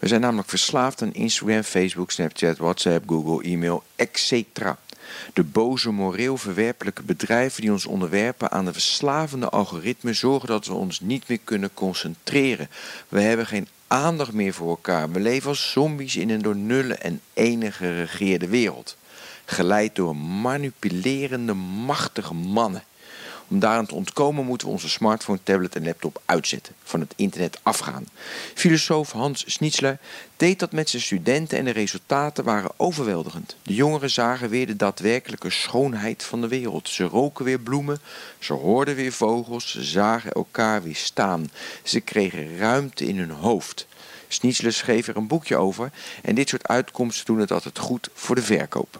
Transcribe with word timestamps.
We 0.00 0.08
zijn 0.08 0.20
namelijk 0.20 0.48
verslaafd 0.48 1.02
aan 1.02 1.12
Instagram, 1.12 1.62
Facebook, 1.62 2.10
Snapchat, 2.10 2.56
WhatsApp, 2.56 3.08
Google, 3.08 3.50
e-mail, 3.50 3.82
etc. 3.96 4.42
De 5.32 5.42
boze, 5.42 5.90
moreel 5.90 6.36
verwerpelijke 6.36 7.02
bedrijven 7.02 7.60
die 7.60 7.72
ons 7.72 7.86
onderwerpen 7.86 8.50
aan 8.50 8.64
de 8.64 8.72
verslavende 8.72 9.48
algoritmen 9.48 10.14
zorgen 10.14 10.48
dat 10.48 10.66
we 10.66 10.72
ons 10.72 11.00
niet 11.00 11.28
meer 11.28 11.40
kunnen 11.44 11.74
concentreren. 11.74 12.68
We 13.08 13.20
hebben 13.20 13.46
geen 13.46 13.68
aandacht 13.86 14.32
meer 14.32 14.54
voor 14.54 14.68
elkaar. 14.68 15.10
We 15.10 15.20
leven 15.20 15.48
als 15.48 15.70
zombies 15.70 16.16
in 16.16 16.30
een 16.30 16.42
door 16.42 16.56
nullen 16.56 17.00
en 17.00 17.20
ene 17.32 17.72
geregeerde 17.72 18.48
wereld. 18.48 18.96
Geleid 19.44 19.94
door 19.94 20.16
manipulerende, 20.16 21.54
machtige 21.54 22.34
mannen. 22.34 22.82
Om 23.50 23.58
daaraan 23.58 23.86
te 23.86 23.94
ontkomen 23.94 24.44
moeten 24.44 24.66
we 24.66 24.72
onze 24.72 24.88
smartphone, 24.88 25.38
tablet 25.42 25.76
en 25.76 25.84
laptop 25.84 26.22
uitzetten, 26.24 26.74
van 26.82 27.00
het 27.00 27.12
internet 27.16 27.60
afgaan. 27.62 28.06
Filosoof 28.54 29.12
Hans 29.12 29.44
Schnitzler 29.46 29.98
deed 30.36 30.58
dat 30.58 30.72
met 30.72 30.90
zijn 30.90 31.02
studenten 31.02 31.58
en 31.58 31.64
de 31.64 31.70
resultaten 31.70 32.44
waren 32.44 32.70
overweldigend. 32.76 33.56
De 33.62 33.74
jongeren 33.74 34.10
zagen 34.10 34.48
weer 34.48 34.66
de 34.66 34.76
daadwerkelijke 34.76 35.50
schoonheid 35.50 36.22
van 36.22 36.40
de 36.40 36.48
wereld. 36.48 36.88
Ze 36.88 37.04
roken 37.04 37.44
weer 37.44 37.58
bloemen, 37.60 38.00
ze 38.38 38.52
hoorden 38.52 38.94
weer 38.94 39.12
vogels, 39.12 39.70
ze 39.70 39.82
zagen 39.82 40.32
elkaar 40.32 40.82
weer 40.82 40.96
staan. 40.96 41.50
Ze 41.82 42.00
kregen 42.00 42.58
ruimte 42.58 43.06
in 43.06 43.18
hun 43.18 43.30
hoofd. 43.30 43.86
Schnitzler 44.28 44.72
schreef 44.72 45.08
er 45.08 45.16
een 45.16 45.28
boekje 45.28 45.56
over 45.56 45.90
en 46.22 46.34
dit 46.34 46.48
soort 46.48 46.68
uitkomsten 46.68 47.24
doen 47.26 47.38
het 47.38 47.52
altijd 47.52 47.78
goed 47.78 48.08
voor 48.14 48.34
de 48.34 48.42
verkoop 48.42 48.98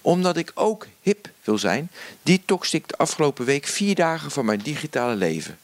omdat 0.00 0.36
ik 0.36 0.52
ook 0.54 0.86
hip 1.00 1.30
wil 1.44 1.58
zijn, 1.58 1.90
detoxte 2.22 2.76
ik 2.76 2.88
de 2.88 2.96
afgelopen 2.96 3.44
week 3.44 3.66
vier 3.66 3.94
dagen 3.94 4.30
van 4.30 4.44
mijn 4.44 4.60
digitale 4.60 5.14
leven. 5.14 5.58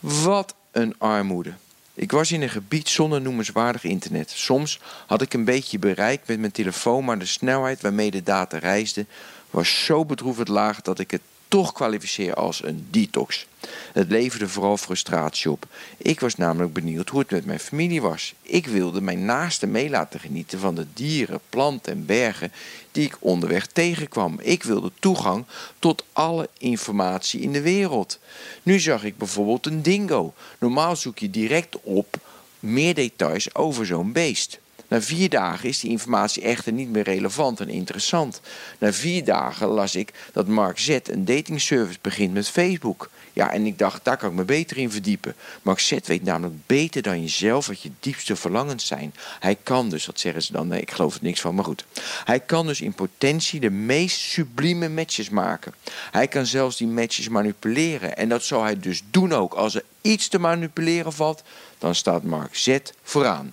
Wat 0.00 0.54
een 0.70 0.94
armoede. 0.98 1.52
Ik 1.94 2.10
was 2.10 2.32
in 2.32 2.42
een 2.42 2.48
gebied 2.48 2.88
zonder 2.88 3.20
noemenswaardig 3.20 3.84
internet. 3.84 4.30
Soms 4.30 4.80
had 5.06 5.22
ik 5.22 5.34
een 5.34 5.44
beetje 5.44 5.78
bereik 5.78 6.20
met 6.26 6.38
mijn 6.38 6.52
telefoon, 6.52 7.04
maar 7.04 7.18
de 7.18 7.26
snelheid 7.26 7.80
waarmee 7.80 8.10
de 8.10 8.22
data 8.22 8.58
reisde 8.58 9.06
was 9.50 9.84
zo 9.84 10.04
bedroevend 10.04 10.48
laag 10.48 10.80
dat 10.82 10.98
ik 10.98 11.10
het 11.10 11.20
toch 11.48 11.72
kwalificeer 11.72 12.34
als 12.34 12.64
een 12.64 12.86
detox. 12.90 13.46
Het 13.92 14.10
leverde 14.10 14.48
vooral 14.48 14.76
frustratie 14.76 15.50
op. 15.50 15.66
Ik 15.96 16.20
was 16.20 16.34
namelijk 16.34 16.72
benieuwd 16.72 17.08
hoe 17.08 17.20
het 17.20 17.30
met 17.30 17.44
mijn 17.44 17.60
familie 17.60 18.02
was. 18.02 18.34
Ik 18.42 18.66
wilde 18.66 19.00
mijn 19.00 19.24
naaste 19.24 19.66
mee 19.66 19.90
laten 19.90 20.20
genieten 20.20 20.58
van 20.58 20.74
de 20.74 20.86
dieren, 20.94 21.40
planten 21.50 21.92
en 21.92 22.06
bergen 22.06 22.52
die 22.92 23.06
ik 23.06 23.16
onderweg 23.18 23.66
tegenkwam. 23.66 24.38
Ik 24.40 24.62
wilde 24.62 24.92
toegang 24.98 25.44
tot 25.78 26.04
alle 26.12 26.48
informatie 26.58 27.40
in 27.40 27.52
de 27.52 27.62
wereld. 27.62 28.18
Nu 28.62 28.80
zag 28.80 29.04
ik 29.04 29.18
bijvoorbeeld 29.18 29.66
een 29.66 29.82
dingo. 29.82 30.34
Normaal 30.58 30.96
zoek 30.96 31.18
je 31.18 31.30
direct 31.30 31.76
op 31.82 32.16
meer 32.60 32.94
details 32.94 33.54
over 33.54 33.86
zo'n 33.86 34.12
beest. 34.12 34.58
Na 34.88 35.00
vier 35.00 35.28
dagen 35.28 35.68
is 35.68 35.80
die 35.80 35.90
informatie 35.90 36.42
echter 36.42 36.72
niet 36.72 36.90
meer 36.90 37.02
relevant 37.02 37.60
en 37.60 37.68
interessant. 37.68 38.40
Na 38.78 38.92
vier 38.92 39.24
dagen 39.24 39.66
las 39.66 39.94
ik 39.94 40.12
dat 40.32 40.46
Mark 40.46 40.78
Z 40.78 40.88
een 40.88 41.24
datingservice 41.24 41.98
begint 42.02 42.32
met 42.32 42.48
Facebook. 42.48 43.10
Ja, 43.32 43.52
en 43.52 43.66
ik 43.66 43.78
dacht, 43.78 44.04
daar 44.04 44.16
kan 44.16 44.30
ik 44.30 44.36
me 44.36 44.44
beter 44.44 44.76
in 44.76 44.90
verdiepen. 44.90 45.34
Mark 45.62 45.78
Z 45.78 45.98
weet 46.04 46.22
namelijk 46.22 46.66
beter 46.66 47.02
dan 47.02 47.20
jezelf 47.20 47.66
wat 47.66 47.82
je 47.82 47.90
diepste 48.00 48.36
verlangens 48.36 48.86
zijn. 48.86 49.14
Hij 49.40 49.56
kan 49.62 49.88
dus, 49.88 50.06
wat 50.06 50.20
zeggen 50.20 50.42
ze 50.42 50.52
dan? 50.52 50.68
Nee, 50.68 50.80
ik 50.80 50.90
geloof 50.90 51.14
er 51.14 51.22
niks 51.22 51.40
van, 51.40 51.54
maar 51.54 51.64
goed. 51.64 51.84
Hij 52.24 52.40
kan 52.40 52.66
dus 52.66 52.80
in 52.80 52.92
potentie 52.92 53.60
de 53.60 53.70
meest 53.70 54.20
sublieme 54.20 54.88
matches 54.88 55.28
maken. 55.28 55.74
Hij 56.10 56.28
kan 56.28 56.46
zelfs 56.46 56.76
die 56.76 56.86
matches 56.86 57.28
manipuleren. 57.28 58.16
En 58.16 58.28
dat 58.28 58.42
zal 58.42 58.62
hij 58.62 58.80
dus 58.80 59.02
doen 59.10 59.32
ook. 59.32 59.54
Als 59.54 59.74
er 59.74 59.84
iets 60.00 60.28
te 60.28 60.38
manipuleren 60.38 61.12
valt, 61.12 61.42
dan 61.78 61.94
staat 61.94 62.22
Mark 62.22 62.56
Z 62.56 62.78
vooraan. 63.02 63.52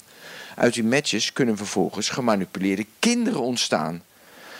Uit 0.55 0.73
die 0.73 0.83
matches 0.83 1.33
kunnen 1.33 1.57
vervolgens 1.57 2.09
gemanipuleerde 2.09 2.85
kinderen 2.99 3.41
ontstaan. 3.41 4.03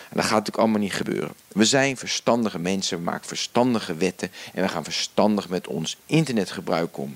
En 0.10 0.22
dat 0.22 0.24
gaat 0.24 0.32
natuurlijk 0.32 0.58
allemaal 0.58 0.80
niet 0.80 0.94
gebeuren. 0.94 1.32
We 1.48 1.66
zijn 1.66 1.98
verstandige 1.98 2.60
mensen, 2.60 2.98
we 2.98 3.04
maken 3.04 3.28
verstandige 3.28 3.96
wetten 3.96 4.32
en 4.54 4.62
we 4.62 4.70
gaan 4.70 4.84
verstandig 4.84 5.50
met 5.50 5.68
ons 5.68 5.98
internetgebruik 6.06 6.98
om. 6.98 7.16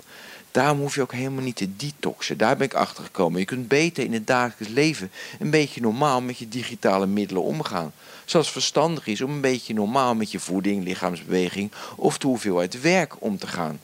Daarom 0.52 0.80
hoef 0.80 0.96
je 0.96 1.02
ook 1.02 1.14
helemaal 1.14 1.44
niet 1.44 1.56
te 1.56 1.76
detoxen. 1.76 2.38
Daar 2.38 2.58
ben 2.58 2.66
ik 2.66 2.74
achter 2.74 3.04
gekomen. 3.04 3.40
Je 3.40 3.46
kunt 3.46 3.68
beter 3.68 4.04
in 4.04 4.14
het 4.14 4.28
dagelijks 4.28 4.74
leven 4.74 5.12
een 5.40 5.50
beetje 5.50 5.82
normaal 5.82 6.22
met 6.22 6.38
je 6.38 6.48
digitale 6.48 7.06
middelen 7.06 7.44
omgaan. 7.44 7.94
Zoals 8.26 8.52
verstandig 8.52 9.08
is 9.08 9.22
om 9.22 9.32
een 9.32 9.42
beetje 9.42 9.74
normaal 9.74 10.16
met 10.16 10.32
je 10.32 10.40
voeding, 10.40 10.84
lichaamsbeweging 10.84 11.72
of 11.96 12.18
de 12.18 12.28
hoeveelheid 12.28 12.82
werk 12.82 13.16
om 13.20 13.38
te 13.38 13.48
gaan. 13.48 13.80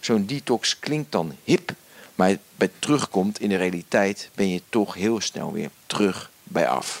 Zo'n 0.00 0.26
detox 0.26 0.78
klinkt 0.78 1.12
dan 1.12 1.36
hip, 1.44 1.74
maar 2.20 2.36
bij 2.56 2.70
terugkomt 2.78 3.40
in 3.40 3.48
de 3.48 3.56
realiteit 3.56 4.30
ben 4.34 4.48
je 4.48 4.62
toch 4.68 4.94
heel 4.94 5.20
snel 5.20 5.52
weer 5.52 5.70
terug 5.86 6.30
bij 6.42 6.68
af. 6.68 7.00